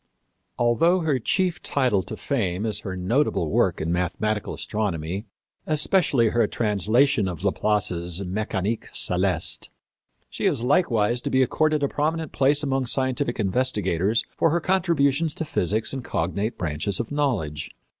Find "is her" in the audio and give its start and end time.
2.65-2.97